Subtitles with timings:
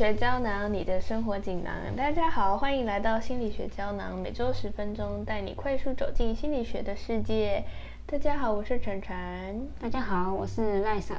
[0.00, 1.74] 学胶囊，你的生活锦囊。
[1.94, 7.62] 大家好，欢迎来到心理学胶囊，每周十分钟，带你快速走进心理学的世界。
[8.06, 9.68] 大家好，我是晨晨。
[9.78, 11.14] 大家好，我是赖嫂。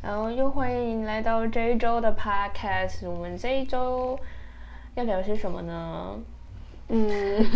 [0.00, 3.06] 然后又欢迎来到这一周的 podcast。
[3.06, 4.18] 我们这一周
[4.94, 6.18] 要聊些什么呢？
[6.88, 7.46] 嗯，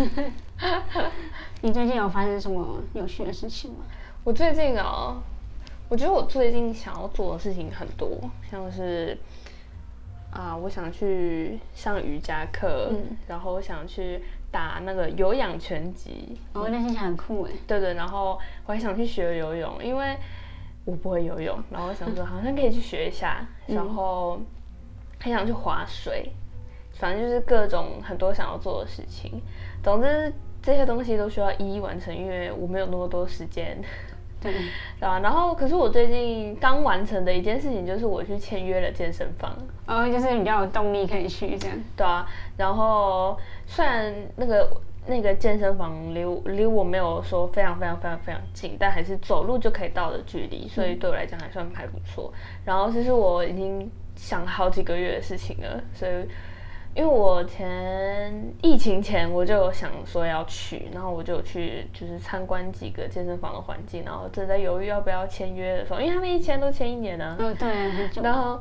[1.62, 3.86] 你最近有发生什么有趣的事情吗？
[4.22, 5.16] 我最近啊，
[5.88, 9.16] 我觉得我最近想要做的事情很多，像是。
[10.34, 12.92] 啊，我想去上瑜伽课，
[13.28, 14.20] 然后我想去
[14.50, 16.36] 打那个有氧拳击。
[16.52, 17.52] 哦，那听起来很酷哎。
[17.68, 20.16] 对对，然后我还想去学游泳，因为
[20.84, 24.40] 我不会游泳，然后我想说好像可以去学一下，然后
[25.20, 26.32] 还想去划水，
[26.94, 29.40] 反正就是各种很多想要做的事情。
[29.84, 33.78] 总之这些东西都需要一一完成，因为我没有那么多时间。
[34.52, 35.18] 对，啊？
[35.20, 39.56] 然后，可是我最近刚完成的一件事情，就是我去签约了健身房。
[39.86, 41.76] 哦，就是比较有动力可以去这样。
[41.96, 44.70] 对啊，然后虽然那个
[45.06, 52.32] 那个健身房离离我没有说非常非常非常非常近，但还是走路就可以到的距离，所以对我来讲还算还不错。
[52.64, 56.12] 然后，这是我已经想好几个月的事情了，所以。
[56.94, 67.36] 因为我前疫情前我就有想说要去，然后我就去就是参观几个健身房的环境，然后正在犹豫要不要签约的时候，因为他们一签都签一年呢。
[67.40, 68.22] 嗯，对。
[68.22, 68.60] 然后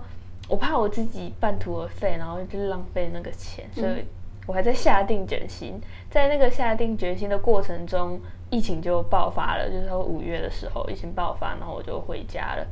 [0.50, 4.04] 我怕我自己半途而废，然后就浪费那个钱，所以
[4.48, 5.80] 我还在下定决心。
[6.10, 12.66] 在那个下定决心的过程中，疫情就爆发了，就是五月的时候疫情爆发，然后我就回家了，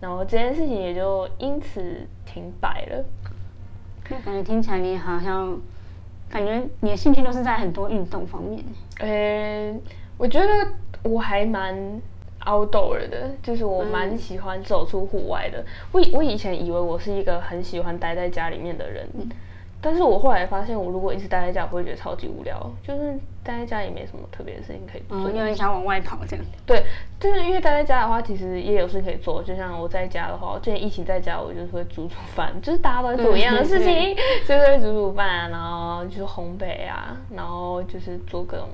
[0.00, 3.04] 然后这件事情也就因此停摆了。
[4.04, 5.58] 感觉听起来你好像，
[6.28, 8.62] 感觉你的兴趣都是在很多运动方面。
[8.98, 9.74] 呃，
[10.16, 10.48] 我觉得
[11.02, 11.74] 我还蛮
[12.44, 15.64] outdoor 的，就是我蛮喜欢走出户外的。
[15.90, 19.08] 我我以前以为我是一个很喜欢待在家里面的人。
[19.84, 22.58] 但是我后来发现，我如果一直待在家，我会觉得超级无聊。
[22.82, 23.12] 就是
[23.42, 26.44] 待在家也没什么特别的事情可以做，因为想往外跑这样。
[26.64, 26.82] 对，
[27.20, 29.42] 就是因为待在家的话，其实也有事可以做。
[29.42, 34.16] 就像我在家的话，我之前疫情在家，我就是会煮煮饭， 就是大家都在做一样的事情，
[34.48, 38.66] 就是会煮煮饭，然后就是烘焙啊，然后就是做各种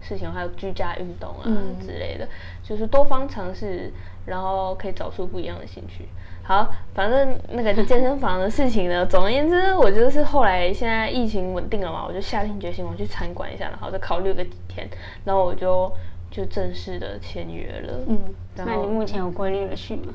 [0.00, 2.28] 事情，还有居家运动啊之类的，
[2.62, 3.92] 就是多方尝试，
[4.24, 6.06] 然后可以找出不一样的兴趣。
[6.44, 14.88] 好，反正那个健身房的事情呢，总而言之，我就是后来现在疫情稳定了嘛，我就下定决心我去参观一下，然后再考虑个几天，
[15.24, 15.90] 然后我就
[16.30, 18.00] 就正式的签约了。
[18.08, 18.18] 嗯，
[18.56, 20.12] 那你目前有规律的去吗？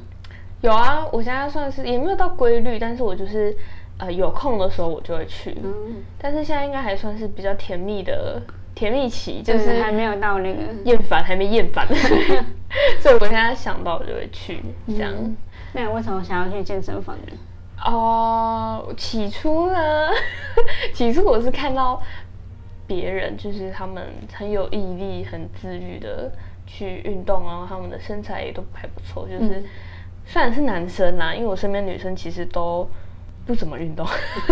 [0.62, 3.56] 有啊，我现在算是也没有到规律，但是我就是
[3.98, 5.56] 呃有空的时候我就会去。
[5.64, 8.42] 嗯，但是现在应该还算是比较甜蜜的
[8.76, 11.88] 甜蜜期，就是还没有到那个厌烦，还没厌烦，
[13.00, 15.14] 所以我现在想到我就会去这样。
[15.74, 17.34] 那为什么想要去健身房呢？
[17.86, 20.10] 哦，起初呢，
[20.94, 22.02] 起初我是看到
[22.88, 26.32] 别人，就是他们很有毅力、很自律的
[26.66, 29.28] 去运动，然后他们的身材也都还不错。
[29.28, 29.64] 就是
[30.26, 32.90] 虽然是男生啦，因为我身边女生其实都
[33.46, 34.04] 不怎么运动，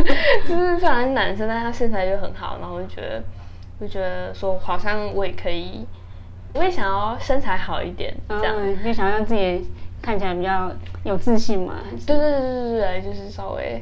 [0.47, 3.23] 就是虽然是男生，但他身材就很好，然后就觉得
[3.81, 5.87] 就觉得说，好像我也可以，
[6.53, 9.67] 我也想要身材好一点，这样就想要让自己。
[10.05, 10.71] 看起来比较
[11.03, 11.77] 有自信嘛？
[12.05, 13.81] 对对对对对就是稍微，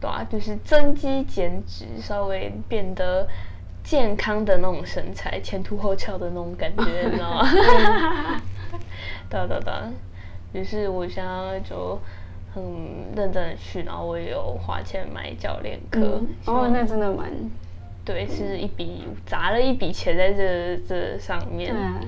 [0.00, 3.28] 对啊，就是增肌减脂，稍微变得
[3.82, 8.40] 健康的那种身材，前凸后翘的那种感觉， 你知道吗？
[9.28, 12.00] 对对对，于是我现在就
[12.54, 12.64] 很
[13.14, 16.22] 认真的去，然后我也有花钱买教练课。
[16.46, 17.30] 哦，那真的蛮，
[18.02, 21.70] 对，是一笔砸了一笔钱在这这上面。
[21.70, 22.00] 对啊，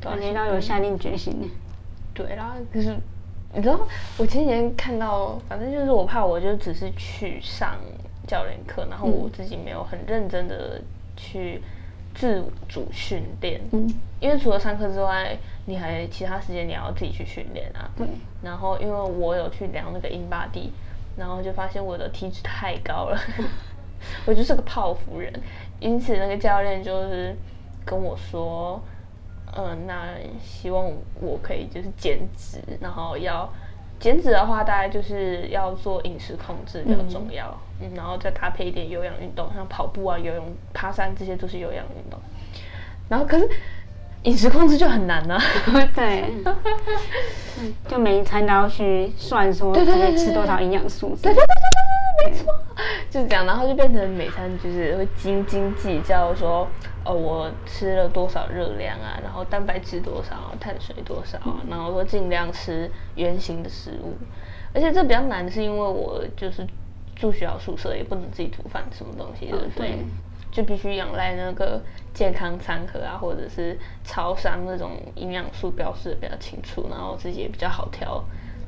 [0.00, 1.50] 感觉到有下定决心。
[2.26, 2.96] 对啦，可是
[3.54, 3.78] 你知道，
[4.18, 7.76] 我前几天看到，反正就是我怕，我就只是去上
[8.26, 10.82] 教练课，然后我自己没有很认真的
[11.16, 11.62] 去
[12.14, 13.60] 自主训练。
[13.70, 13.88] 嗯，
[14.18, 17.88] 因为除了上课之外，你还其他时间你要自己去训练啊。
[17.96, 18.06] 对。
[18.42, 20.72] 然后，因为我有去量那个英巴地，
[21.16, 23.18] 然后就发现我的体脂太高了，
[24.26, 25.32] 我就是个泡芙人。
[25.78, 27.34] 因此，那个教练就是
[27.84, 28.82] 跟我说。
[29.60, 30.86] 嗯，那希望
[31.20, 33.52] 我可以就是减脂，然后要
[33.98, 42.20] 减脂的话，大概就是要做饮食控制比较重要，嗯，然后再搭配一点有氧运动，像跑步啊、游泳、爬山这些都是有氧运动。
[43.08, 43.48] 然后可是
[44.22, 45.36] 饮食控制就很难呢，
[45.92, 46.32] 对，
[47.88, 52.54] 就每一餐都要去算说可以吃多少营养素，对对对对对对，没错，
[53.10, 56.66] 就是这样，然后就变成每餐就是会斤斤计较说。
[57.04, 59.18] 哦，我吃了多少热量啊？
[59.22, 61.38] 然后蛋白质多少，碳水多少？
[61.66, 64.12] 然后说尽量吃圆形的食物。
[64.74, 66.66] 而且这比较难，是因为我就是
[67.16, 70.04] 住学校宿舍，也不能自己煮饭，什么东西的，嗯所以对
[70.50, 71.80] 就必须仰赖那个
[72.12, 78.22] 健康餐盒啊，或者是超商那种营养素标示的比较清楚，然后自己也比较好挑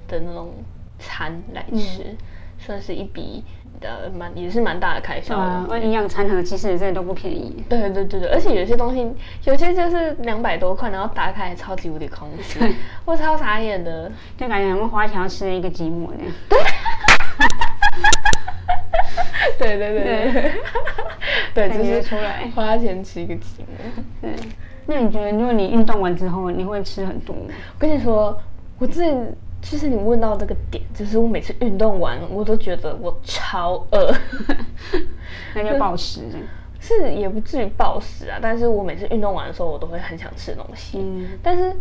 [0.08, 0.54] 的那种
[0.98, 2.16] 餐来吃，嗯
[2.58, 3.44] 算是一笔
[3.80, 5.42] 呃蛮也是蛮大的开销的。
[5.42, 7.64] 啊，营养餐盒其实真的都不便宜。
[7.68, 9.10] 对对对对，而且有些东西，
[9.44, 12.58] 有些就是两百多块，然后打开超级无敌空虚，
[13.04, 14.10] 我超傻眼的。
[14.36, 16.34] 就感觉我们花钱要吃了一个寂寞那样。
[19.58, 20.52] 对对对对对，
[21.54, 24.22] 对，感就是觉出来花钱吃一个寂寞。
[24.22, 24.30] 对，
[24.86, 27.42] 那你觉得如果你运动完之后，你会吃很多吗？
[27.48, 28.38] 我跟你说，
[28.78, 34.12] 我之前其实你问到这个点，就是我每次运动完，我都觉得我超饿，
[35.54, 36.22] 那就暴食。
[36.82, 40.98] 是也不至于暴食啊，但是我每次运动完的时候，我都会很想吃东西。
[40.98, 41.76] 嗯，但是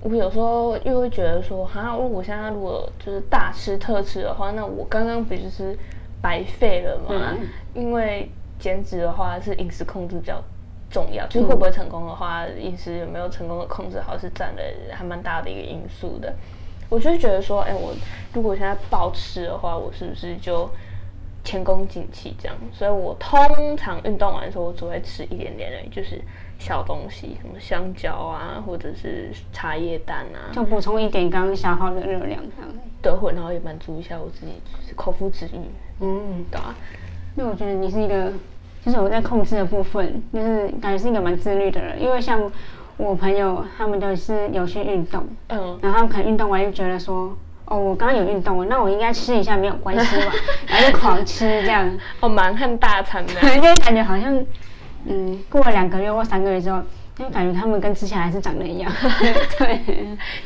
[0.00, 5.76] 我有时候又会觉得说，哈，如果我现在如果就是大吃特吃的话，那我刚刚不就是
[6.22, 7.36] 白费了吗？
[7.38, 10.42] 嗯因为减脂的话是饮食控制比较
[10.90, 14.62] 重要，就是会不会成功的话，饮食有没有成功的控制好是占了
[14.92, 16.34] 还蛮大的一个因素的。
[16.92, 17.94] 我就会觉得说，哎、我
[18.34, 20.68] 如果现在暴吃的话，我是不是就
[21.42, 22.54] 前功尽弃这样？
[22.70, 26.20] 所以我通常运动完的时候，我只会吃一点点而已，就是
[26.58, 32.70] 小东西，什么香蕉啊，或者是茶叶蛋啊，就补充一点刚刚消耗的热量这样。
[33.00, 35.58] 对，会然后也满足一下我自己就是口腹之欲，
[36.00, 36.74] 嗯，对啊，
[37.34, 38.30] 那我觉得你是一个，
[38.84, 41.98] 就是我在控制的部分，就是感觉是一个蛮自律的人。
[42.02, 42.38] 因为像
[43.02, 50.32] 我朋友他们都是有去运动，嗯，然后他们可能运动完就觉得说，哦，我刚刚有运动，那我应该吃一下没有关系吧，
[50.68, 51.90] 然后就狂吃这样，
[52.20, 54.44] 哦，蛮汉大餐的，就感觉好像，
[55.06, 56.80] 嗯，过了两个月或三个月之后，
[57.16, 58.90] 就感觉他们跟之前还是长得一样。
[59.58, 59.80] 对，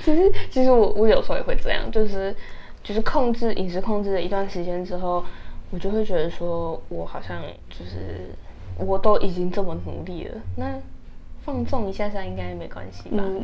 [0.02, 2.35] 其实其实我我有时候也会这样，就是
[2.82, 5.23] 就是控制饮食控制了一段时间之后，
[5.70, 7.37] 我就会觉得说我好像
[7.69, 8.35] 就是
[8.79, 10.67] 我都已经这么努力了，那
[11.47, 13.23] 放纵一下下应该没关系吧？
[13.25, 13.43] 嗯。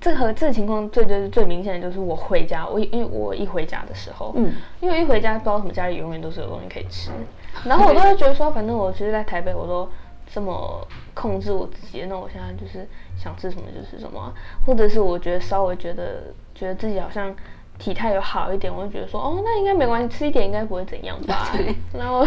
[0.00, 7.10] 这和这个情况最最最明显的就是我回家，我因为我一回家的时候，嗯，因为一回家不知道什么家里永远都是有东西可以吃，
[7.68, 9.86] 然后我都会觉得说，反正我其实在台北我都
[10.32, 10.80] 这么
[11.12, 14.32] 控制我自己，那我现在就是想吃什么就吃什么啊、
[14.64, 17.36] 或者是我觉得稍微觉得觉得自己好像
[17.78, 21.52] 体态有好一点，我就觉得说，哦，那应该没关系，吃一点应该不会怎样吧。
[21.92, 22.24] 然后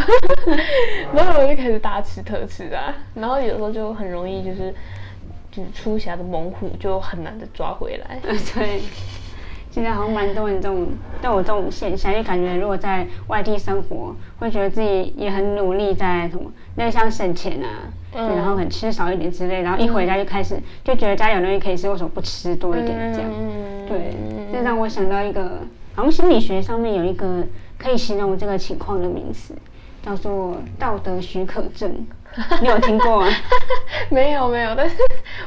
[1.11, 4.71] 然后我就开始大吃特吃啊，然后有时候就很容易就是
[5.55, 8.19] 就是出侠的猛虎就很难的抓回来。
[8.23, 8.81] 呃 对，
[9.69, 10.87] 现在好像蛮多人这种
[11.21, 17.67] 都有这种现象，就感觉如果在外地生活，会觉得自己也很努力在什么，那像省钱啊，
[18.15, 23.31] 嗯对然后很吃少一点之类，然后一回家就开始就觉得家里有东西可以吃，为什么不吃多一点这样？
[23.31, 24.15] 嗯对，
[24.51, 25.59] 这让我想到一个，
[25.93, 27.43] 好像心理学上面有一个
[27.77, 29.53] 可以形容这个情况的名词，
[30.01, 32.05] 叫做道德许可证。
[32.61, 33.27] 你有听过吗？
[34.09, 34.95] 没有没有，但是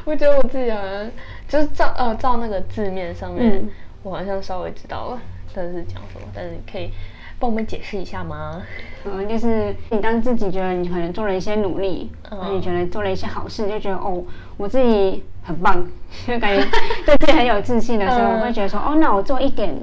[0.05, 1.11] 我觉得我自己好像
[1.47, 3.69] 就是照呃照那个字面上面，嗯
[4.03, 5.19] 我好像稍微知道了，
[5.53, 6.91] 但是讲什么，但是你可以
[7.39, 8.61] 帮我们解释一下吗？
[9.05, 14.23] 嗯，就是你当自己觉得你可能做了一些努力，嗯然后你觉得做了一些好事，就觉得哦，
[14.55, 15.85] 我自己很棒，
[16.25, 16.65] 就感觉
[17.05, 19.75] 对自己很有自信的时候，嗯会觉得说哦，那我做一点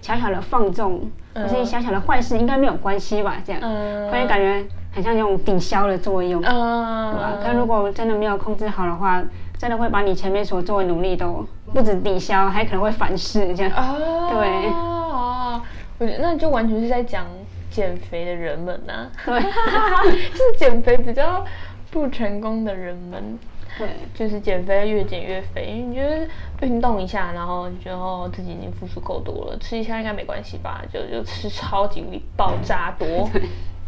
[0.00, 3.36] 小小的放纵，嗯或是小小的坏事，应该没有关系吧？
[3.46, 4.64] 这样，嗯会感觉
[4.98, 6.56] 很像那种抵消的作用，对吧？
[6.58, 9.22] 啊，可如果真的没有控制好的话，
[9.56, 13.72] 真的会把你前面所做的努力都不止抵消，还可能会反噬这样。
[13.72, 13.96] 啊，
[14.32, 15.62] 对啊，
[15.98, 17.24] 我觉得那就完全是在讲
[17.70, 19.40] 减肥的人们呐、对
[20.34, 21.44] 就是减肥比较
[21.92, 23.38] 不成功的人们。
[23.78, 30.82] 对，就是减肥越减越肥，因为你觉得运动一下，然后你觉得哦自己已经付出够多了，吃一下应该没关系吧？
[30.92, 32.02] 就就吃超级
[32.36, 33.30] 爆炸多，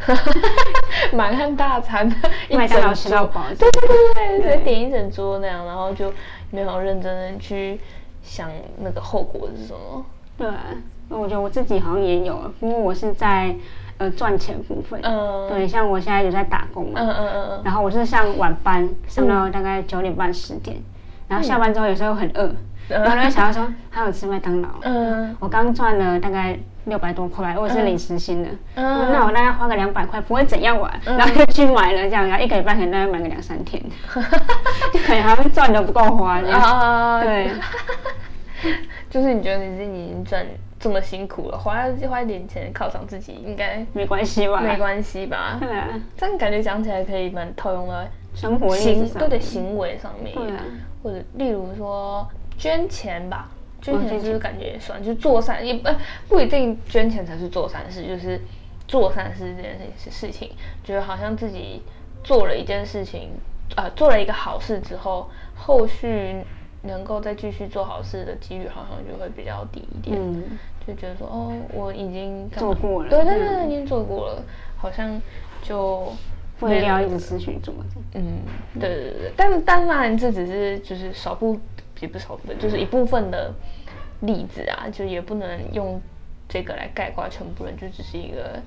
[1.12, 2.10] 满汉大餐，
[2.48, 3.34] 一麦当劳吃到桌。
[3.34, 6.12] 饱对对对对，直接点一整桌那样，然后就
[6.50, 7.78] 没有认真的去
[8.22, 10.04] 想那个后果是什么。
[10.38, 10.64] 对啊，
[11.08, 13.54] 那我觉得我自己好像也有，不过我是在
[13.98, 15.00] 呃赚钱部分。
[15.02, 15.48] 嗯。
[15.48, 20.76] 对，像我现在有在打工嘛，嗯嗯嗯嗯，然后我是上晚班，上到大概九点半十点，
[21.28, 22.54] 然后下班之后有时候很饿，然
[22.98, 24.68] 后就会想要说还有吃麦当劳。
[24.82, 30.90] 嗯我刚赚了大概六百多块，我是领时薪的，嗯那我大概花个两百块不会怎样玩？
[31.04, 33.82] 然后就去买了这样，然后一个礼拜可能大概买个两三天，
[34.92, 36.60] 就可能还会赚的不够花这样。
[36.60, 37.50] 啊，对，
[39.10, 40.44] 就是你觉得你自己已经赚
[40.78, 41.76] 这么辛苦了，花
[42.08, 44.60] 花一点钱犒赏自己，应该没关系吧？
[44.60, 45.58] 没关系吧？
[45.60, 47.94] 对啊，这样感觉讲起来可以蛮套用到
[48.34, 50.34] 生活意行识上对的行为上面，
[51.02, 52.26] 或者例如说
[52.60, 53.48] 捐钱吧，
[53.80, 55.02] 捐钱就是感觉也算？
[55.02, 55.88] 就是做善也不
[56.28, 58.38] 不一定捐钱才是做善事，就是
[58.86, 60.50] 做善事这件事事情，
[60.84, 61.80] 觉得好像自己
[62.22, 63.30] 做了一件事情，
[63.76, 66.44] 呃，做了一个好事之后，后续
[66.82, 70.18] 能够再继续做好事的几率好像就会比较低一点。
[70.20, 70.44] 嗯，
[70.86, 74.42] 就觉得说，哦，我已经做过了对对对，嗯已经做过了，
[74.76, 75.18] 好像
[75.62, 76.12] 就
[76.58, 77.72] 不一定要一直持续做。
[78.14, 78.40] 嗯，
[78.78, 81.58] 对对对对，但当然这只是就是少部，
[82.00, 83.52] 也不是少部分，就是一部分的
[84.20, 86.00] 例子啊，就也不能用
[86.48, 88.60] 这个来概括全部人，就只是一个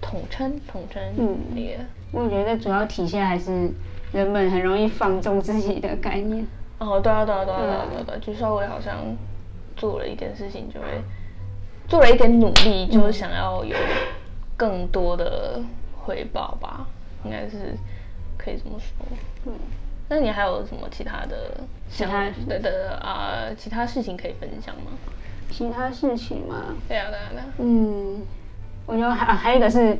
[0.00, 1.84] 统称统称嗯那个。
[2.12, 3.70] 我觉得主要体现还是
[4.12, 6.46] 人们很容易放纵自己的概念。
[6.78, 8.96] 哦，对啊对啊对啊对啊嗯对啊对啊，就稍微好像
[9.76, 10.86] 做了一点事情，就会
[11.88, 13.76] 做了一点努力，就是想要有
[14.56, 15.60] 更多的
[15.96, 16.86] 回报吧，
[17.24, 17.76] 应该是
[18.36, 19.06] 可以这么说。
[19.46, 19.52] 嗯，
[20.08, 21.50] 那你还有什么其他的
[21.88, 24.92] 其他想的的啊、其他事情可以分享吗？
[25.50, 28.22] 其他事情吗，对啊对啊对啊，嗯，
[28.86, 29.96] 我觉得还、啊还有一个是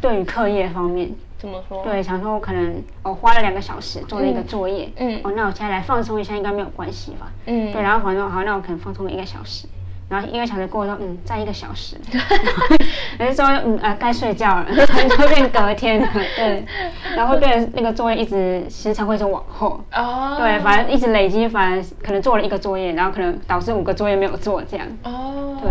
[0.00, 1.84] 对于课业方面，怎么说？
[1.84, 5.20] 对，想说我可能我花了两个小时做了一个作业，嗯。
[5.24, 7.30] 哦，那我现在来放松一下应该没有关系吧？
[7.46, 7.72] 嗯。
[7.72, 9.68] 对，然后反正好，那我可能放松了一个小时，
[10.08, 11.96] 然后一个小时过后说，嗯，再一个小时，
[13.18, 14.66] 然后说，嗯啊，该睡觉了，
[15.18, 16.64] 就变隔天了，对，
[17.14, 24.86] 然后变那个作业一直时常会是往后，哦，对，反正一直累积，反而可能做了一个作业，然后可能导致五个作业没有做，这样。
[25.02, 25.70] 哦，对，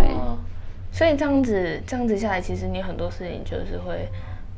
[0.91, 4.07] 所以这样子这样子下来，其实你很多事情就是会，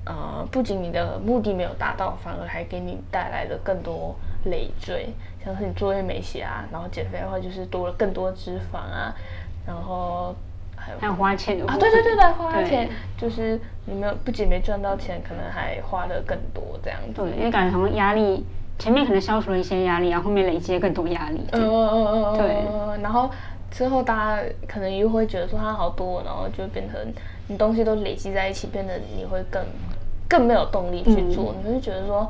[0.06, 4.14] 呃，不仅你的目的没有达到，反而还给你带来了更多
[4.46, 5.10] 累赘，
[5.44, 9.14] 像是你作业没写啊，然后减肥的话就是多了更多脂肪啊，
[9.66, 10.36] 然后
[10.76, 17.22] 还有还有花钱啊，对对对对，花钱就是你没有不仅没赚到钱，可能还花的更多这样子。
[17.22, 18.46] 对，因为感觉好像压力
[18.78, 21.46] 前面可能消除了一些压力，然后后面累积更多压力。
[21.52, 23.30] 嗯嗯嗯嗯嗯，对然后
[23.70, 27.00] 之后大家可能又会觉得说它好多，然后就变成
[27.48, 29.64] 你东西都累积在一起，变得你会更
[30.28, 32.28] 更没有动力去做，你会觉得说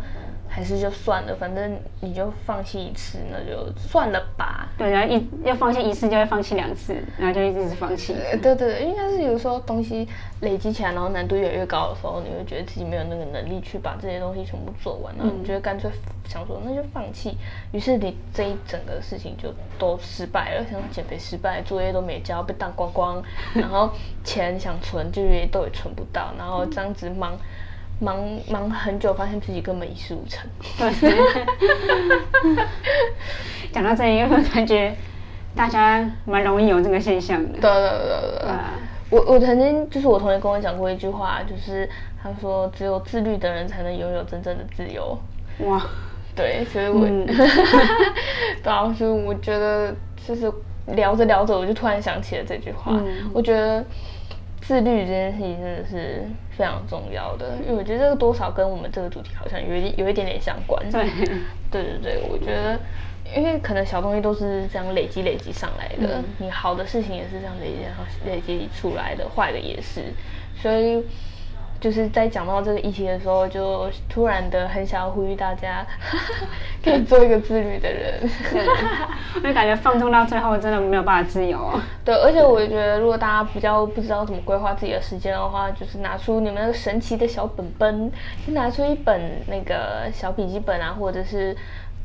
[0.49, 4.67] 还是就算了，反正你就放弃一次，那就算了吧。
[4.77, 8.13] 对，然后一要放弃一次就会放弃两次，然后就一直放弃。
[8.13, 10.07] 呃对对，对应该是有时候东西
[10.41, 15.89] 累积起来，然后难度越来越高的时候，你会觉得自己没有那个能力去把这些东西全部做完，然后你就会干脆
[16.27, 17.37] 想说那就放弃。
[17.71, 23.91] 于是你这一整个事情就都失败了，像减肥失败，作业都没交，被当光光，然后
[24.23, 27.37] 钱想存就也都也存不到，然后这样子忙。
[27.99, 28.17] 忙
[28.49, 30.49] 忙很久，发现自己根本一事无成。
[30.77, 30.91] 对，
[33.71, 34.95] 讲到这里，我感觉
[35.55, 37.59] 大家蛮容易有这个现象的。
[37.59, 38.49] 对对对对对。
[38.49, 38.71] 啊，
[39.09, 41.89] 我我曾经就是我同学跟我讲过一句话，就是
[42.21, 45.17] 他说只有自律的人才能拥有真正的自由。
[45.59, 45.81] 哇，
[46.35, 47.25] 对，所以我，嗯
[48.63, 49.93] 对啊，所以我觉得
[50.25, 50.51] 就是
[50.87, 52.93] 聊着聊着，我就突然想起了这句话。
[52.93, 53.83] 嗯我觉得
[54.61, 56.23] 自律这件事情真的是
[56.59, 60.77] 非常重要的，因为我觉得这个多少跟我们这个主题好像有一有一点点相关。
[60.91, 61.09] 对，
[61.71, 62.77] 对对对，我觉得，
[63.33, 70.03] 因为可能小东西都是这样累积累积上来的，嗯你好的事情也是这样累积累积出来的，坏的也是，
[70.61, 71.01] 所以
[71.79, 75.85] 就是在讲到这个议题的时候，就突然的很想要呼吁大家，
[76.83, 78.29] 可以做一个自律的人。
[79.35, 81.79] 我就感觉放纵到最后真的没有办法自由哦。
[82.03, 88.11] 对，而且我觉得，如果大家比较不知道怎么规划自己的时间的话，就是拿出你们那个神奇的小本本，
[88.45, 91.55] 就拿出一本那个小笔记本啊，或者是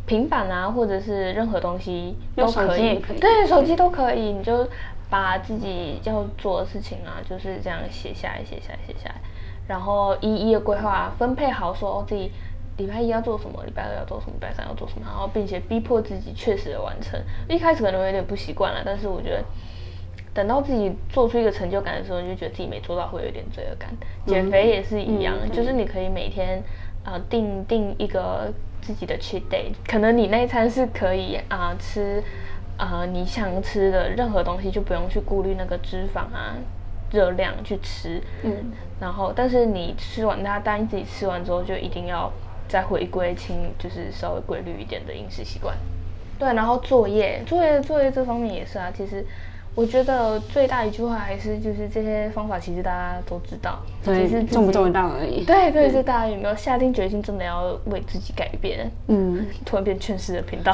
[0.07, 4.69] 平板啊，或者是任何东西都可以，可以对，手机都可以，你就
[5.11, 9.15] 把自己要做的事情啊，就是这样写下来，写下来，写下来，
[9.67, 12.31] 然后一一的规划分配好，说哦自己。
[12.77, 17.17] 礼拜一要做什么，礼拜二要做什么，礼拜三要做什么，然后并且逼迫自己确实的完成。
[17.49, 19.45] 一开始可能会有点不习惯了，但是我觉得
[20.35, 23.91] 等到自己做出一个成就感的时候，你就觉得自己没做到，会有点罪恶感。
[24.27, 26.59] 减肥也是一样，嗯就是你可以每天
[27.05, 28.53] 啊、呃定定一个
[28.83, 32.21] 自己的 cheat day，可能你那一餐是可以啊、吃
[32.77, 36.57] 啊、呃你想吃的任何东西，就不用去顾虑那个脂肪啊。
[37.15, 42.31] 热量去吃，嗯，然后但是你吃完它，当你自己吃完之后，就一定要
[42.69, 45.77] 再回归清，就是稍微规律一点的饮食习惯。
[46.37, 48.93] 对，然后作业，作业作业这方面也是啊。
[48.93, 49.25] 其实
[49.75, 55.45] 我觉得最大一句话还是就是这些方法，其实大家都知道，只是对，自己做不做得到而已。
[55.45, 58.89] 对对，是大家有没有下定决心，真的要为自己改变？
[59.09, 60.73] 嗯，突然变劝世的频道。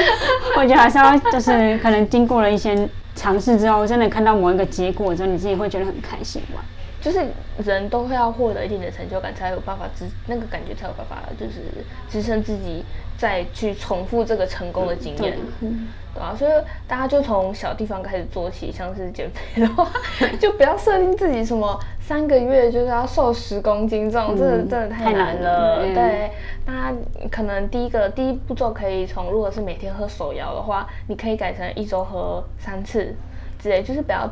[0.56, 6.64] 我觉得还是要就是可能经过了一些尝试之后，真的看到某一个结果之后，你自己会觉得很开心吧？
[7.00, 7.24] 就是
[7.64, 11.62] 人都会要获得一定的成就感，才有办法支那个感觉才有办法，就是
[12.10, 12.82] 支撑自己
[13.18, 16.50] 再去重复这个成功的经验，嗯对啊，所以
[16.86, 19.86] 大家就从小地方开始做起，像是减肥的话，
[20.40, 25.82] 就不要设定自己什么三个月就是要瘦十公斤，这种真的真的太难了。
[25.92, 26.30] 对，
[26.64, 26.94] 那
[27.30, 33.14] 可能第一个第一步骤可以从，如果是每天喝手摇的话，你可以改成一周喝三次
[33.60, 34.28] 之类，就是不要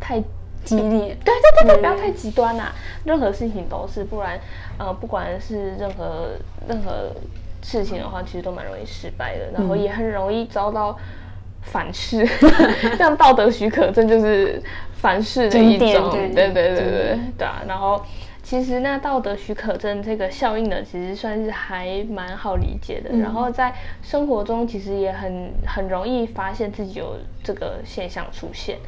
[0.00, 0.18] 太
[0.64, 1.16] 激烈。
[1.24, 2.72] 对对对对，不要太极端啊。
[3.04, 4.38] 任何事情都是，不然
[4.78, 6.28] 呃，不管是任何
[6.68, 7.10] 任何
[7.62, 10.98] 事情的话，其实都蛮容易失败的，然后也很容易遭到。
[11.64, 12.26] 反噬，
[12.98, 14.60] 像道德许可证就是
[14.94, 17.62] 反噬的一种，对对对对对啊。
[17.68, 18.04] 然后
[18.42, 23.16] 其实那道德许可证这个效应呢，其实算是还蛮好理解的。
[23.18, 28.78] 然后在生活中其实也很很容易发现自己有这个现象出现。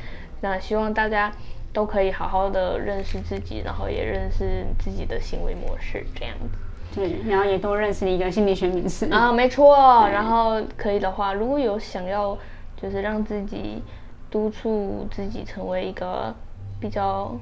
[0.41, 1.31] 那希望大家
[1.73, 6.59] 都可以好好的认识自己，然后也认识自己的行为模式，这样子。
[6.95, 10.09] 对，然后也多认识一个心理学名词啊，没错。
[10.09, 12.37] 然后可以的话，如果有想要。
[12.77, 13.83] 就是让自己
[14.31, 16.35] 督促自己成为一个
[16.79, 17.35] 比较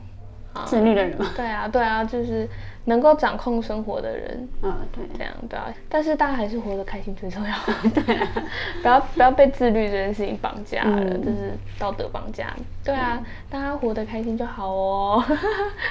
[0.66, 1.30] 自律的人嘛。
[1.36, 2.48] 对啊，对啊，就是
[2.86, 4.48] 能够掌控生活的人。
[4.62, 5.72] 嗯，对，这样对啊。
[5.88, 7.54] 但是大家还是活得开心最重要。
[7.94, 8.18] 对，
[8.82, 12.54] 不要不要被自律这件事情绑架了，这是道德绑架。
[12.84, 15.24] 对啊，大家活得开心就好哦。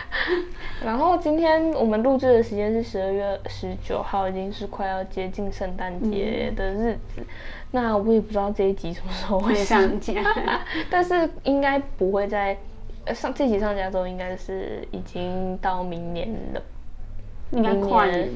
[0.83, 7.21] 然后今天我们录制的时间是十二月十九号，已经是快要接近圣诞节的日子。
[7.73, 10.13] 那我也不知道这一集什么时候会上架，
[10.89, 12.57] 但是应该不会在
[13.07, 16.61] 上这集上架之后，应该是已经到明年了。
[17.51, 18.29] 应该跨年，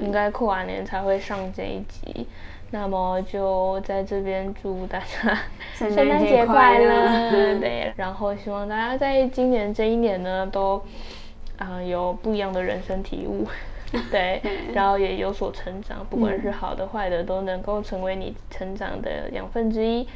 [0.00, 2.26] 应该跨年才会上这一集。
[2.70, 5.38] 那么就在这边祝大家
[5.74, 7.60] 圣诞节快乐！
[7.60, 10.82] 对，然后希望大家在今年这一年呢，都
[11.58, 13.46] 啊有不一样的人生体悟。
[14.10, 14.42] 对，
[14.72, 20.08] 然后也有所成长，不管是好的坏的，都能够成为你成长的养分之一。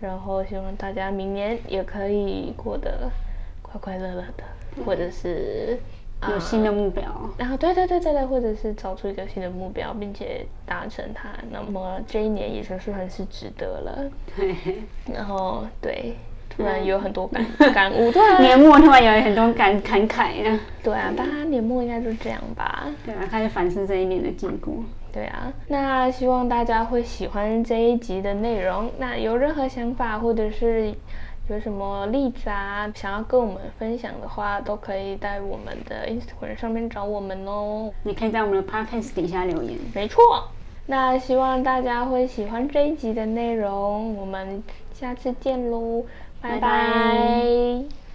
[0.00, 3.10] 然后希望大家明年也可以过得
[3.78, 4.44] 快快乐乐的，
[4.84, 5.78] 或者是
[6.28, 7.04] 有新的目标。
[7.38, 14.10] 然后对对对对对，或者是找出一个新的目标，并且达成它，那么这一年也就算是值得了。
[14.36, 14.54] 对，
[15.12, 16.14] 然后对。
[16.48, 22.86] 突然有很多感感悟，对啊， 年末突然有很多感感慨呀对啊，大家年末应该就这样吧？
[23.04, 24.72] 对啊，开始反思这一年的经过。
[25.12, 28.90] 对啊，那希望大家会喜欢这一集的内容。
[28.96, 30.94] 那有任何想法或者是
[31.48, 37.92] 有什么例子啊，想要跟我们分享的话，都可以在我们的 Instagram 上面找我们哦。
[38.02, 39.78] 你可以在我们的 Podcast 底下留言。
[39.94, 40.22] 没错，
[40.86, 44.16] 那希望大家会喜欢这一集的内容。
[44.16, 46.04] 我们下次见喽。
[46.40, 48.05] 拜拜。